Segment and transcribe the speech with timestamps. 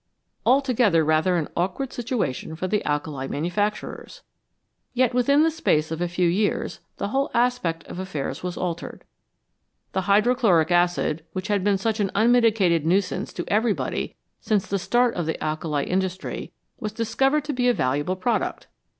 [0.47, 4.23] Altogether rather an awkward situation for the alkali manufacturers!
[4.95, 9.03] Yet within the space of a few years the whole aspect of affairs was altered.
[9.91, 14.79] The hydro chloric acid, which had been such an unmitigated nuisance to everybody since the
[14.79, 18.65] start of the alkali industry, was discovered to be a valuable product.